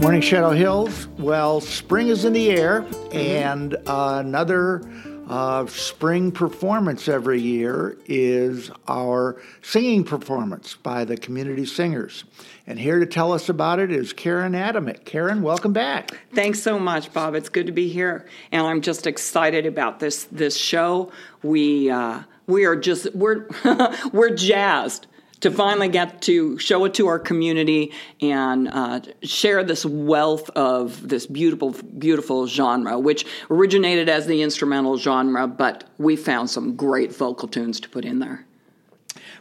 [0.00, 1.08] Morning Shadow Hills.
[1.18, 4.80] Well, spring is in the air, and uh, another
[5.26, 12.22] uh, spring performance every year is our singing performance by the community singers.
[12.68, 15.04] And here to tell us about it is Karen Adamick.
[15.04, 16.12] Karen, welcome back.
[16.32, 17.34] Thanks so much, Bob.
[17.34, 21.10] It's good to be here, and I'm just excited about this this show.
[21.42, 23.48] We uh, we are just we're
[24.12, 25.08] we're jazzed
[25.40, 31.08] to finally get to show it to our community and uh, share this wealth of
[31.08, 37.14] this beautiful, beautiful genre, which originated as the instrumental genre, but we found some great
[37.14, 38.44] vocal tunes to put in there.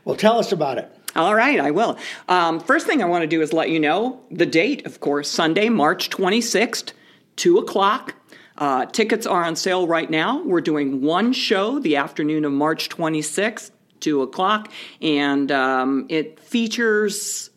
[0.06, 0.92] Well, tell us about it.
[1.16, 1.98] All right, I will.
[2.30, 5.30] Um, first thing I want to do is let you know the date, of course,
[5.30, 6.94] Sunday, March 26th,
[7.38, 8.14] 2 o'clock.
[8.58, 10.44] Uh, tickets are on sale right now.
[10.44, 17.50] We're doing one show the afternoon of March 26th two o'clock, and um, it features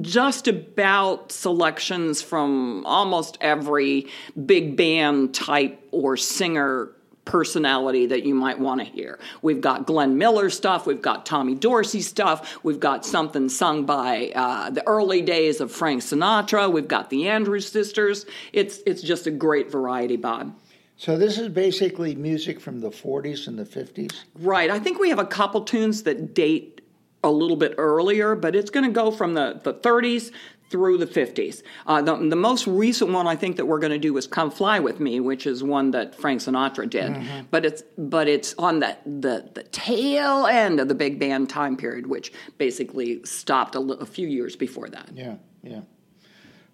[0.00, 4.08] just about selections from almost every
[4.44, 6.90] big band type or singer
[7.24, 9.18] personality that you might want to hear.
[9.40, 14.32] We've got Glenn Miller stuff, we've got Tommy Dorsey stuff, we've got something sung by
[14.34, 18.26] uh, the early days of Frank Sinatra, we've got the Andrews Sisters.
[18.52, 20.54] It's it's just a great variety, Bob.
[20.96, 24.14] So this is basically music from the 40s and the 50s?
[24.38, 24.70] Right.
[24.70, 26.80] I think we have a couple tunes that date
[27.24, 30.30] a little bit earlier, but it's going to go from the, the 30s
[30.70, 31.62] through the 50s.
[31.86, 34.50] Uh, the, the, most recent one I think that we're going to do is "Come
[34.50, 37.12] Fly with Me," which is one that Frank Sinatra did.
[37.12, 37.46] Mm-hmm.
[37.50, 41.76] But it's but it's on the, the the tail end of the big band time
[41.76, 45.10] period, which basically stopped a, a few years before that.
[45.14, 45.82] Yeah, yeah.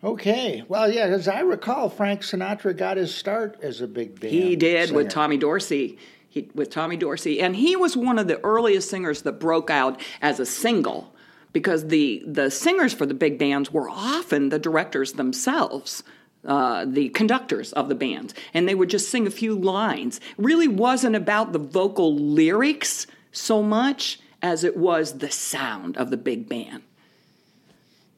[0.03, 0.65] Okay.
[0.67, 4.33] Well, yeah, as I recall, Frank Sinatra got his start as a big band.
[4.33, 4.97] He did singer.
[4.97, 5.99] with Tommy Dorsey.
[6.29, 10.01] He, with Tommy Dorsey, and he was one of the earliest singers that broke out
[10.23, 11.13] as a single,
[11.53, 16.05] because the the singers for the big bands were often the directors themselves.
[16.43, 20.19] Uh, the conductors of the bands, and they would just sing a few lines.
[20.19, 26.11] It really wasn't about the vocal lyrics so much as it was the sound of
[26.11, 26.83] the big band.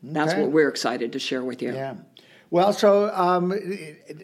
[0.02, 1.72] That's what we're excited to share with you.
[1.74, 1.94] Yeah.
[2.50, 3.54] Well, so um,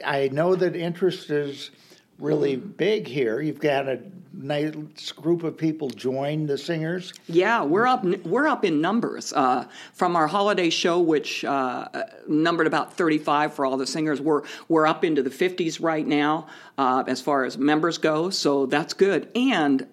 [0.04, 1.70] I know that interest is
[2.18, 3.40] really big here.
[3.40, 4.00] You've got a
[4.34, 7.14] nice group of people join the singers.
[7.26, 8.04] Yeah, we're up.
[8.04, 11.88] We're up in numbers uh, from our holiday show, which uh,
[12.26, 14.20] numbered about thirty-five for all the singers.
[14.20, 18.30] We're we're up into the fifties right now uh, as far as members go.
[18.30, 19.30] So that's good.
[19.34, 19.86] And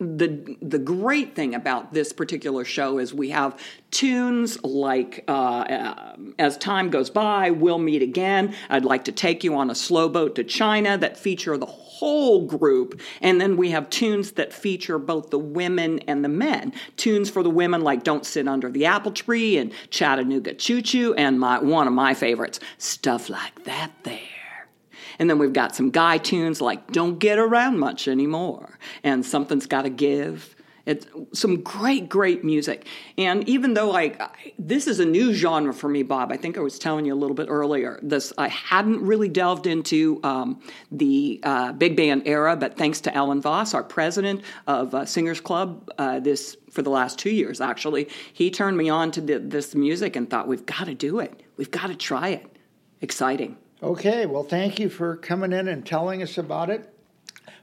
[0.00, 3.58] the the great thing about this particular show is we have
[3.90, 9.44] tunes like uh, uh, as time goes by we'll meet again i'd like to take
[9.44, 11.66] you on a slow boat to china that feature the
[12.00, 12.98] whole group.
[13.20, 16.72] And then we have tunes that feature both the women and the men.
[16.96, 21.12] Tunes for the women like don't sit under the apple tree and chattanooga choo choo
[21.14, 24.39] and my one of my favorites stuff like that there
[25.20, 29.66] and then we've got some guy tunes like Don't Get Around Much Anymore and Something's
[29.66, 30.56] Gotta Give.
[30.86, 32.86] It's some great, great music.
[33.18, 36.62] And even though I, this is a new genre for me, Bob, I think I
[36.62, 38.00] was telling you a little bit earlier.
[38.02, 43.14] This I hadn't really delved into um, the uh, big band era, but thanks to
[43.14, 47.60] Alan Voss, our president of uh, Singers Club, uh, this for the last two years
[47.60, 51.20] actually, he turned me on to the, this music and thought we've got to do
[51.20, 51.42] it.
[51.58, 52.46] We've got to try it.
[53.02, 53.58] Exciting.
[53.82, 56.92] Okay, well, thank you for coming in and telling us about it.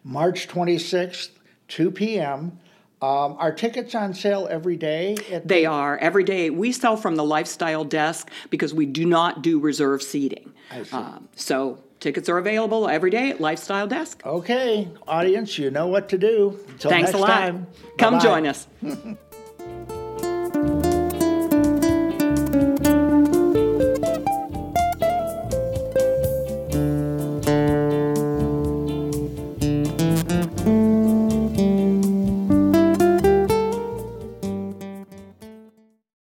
[0.03, 1.29] March 26th,
[1.67, 2.59] 2 p.m.
[2.99, 5.15] Um, are tickets on sale every day?
[5.45, 6.49] they the- are every day.
[6.49, 10.51] We sell from the lifestyle desk because we do not do reserve seating.
[10.71, 14.19] I Um, so tickets are available every day at Lifestyle Desk.
[14.25, 16.59] Okay, audience, you know what to do.
[16.69, 17.27] Until Thanks next a lot.
[17.27, 17.67] time.
[17.99, 18.23] Come Bye-bye.
[18.23, 18.67] join us.